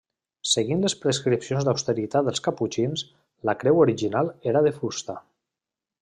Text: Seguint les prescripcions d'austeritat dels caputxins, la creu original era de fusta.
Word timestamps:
Seguint 0.51 0.79
les 0.83 0.93
prescripcions 1.01 1.67
d'austeritat 1.67 2.25
dels 2.29 2.41
caputxins, 2.49 3.03
la 3.51 3.55
creu 3.65 3.83
original 3.85 4.31
era 4.53 4.63
de 4.69 4.73
fusta. 4.83 5.17